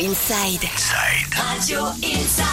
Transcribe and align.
Inside. 0.00 0.64
Radio 1.36 1.80
Inside. 2.02 2.46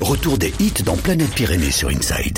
Retour 0.00 0.38
des 0.38 0.52
hits 0.60 0.82
dans 0.84 0.96
Planète 0.96 1.34
Pyrénées 1.34 1.70
sur 1.70 1.88
Inside. 1.88 2.36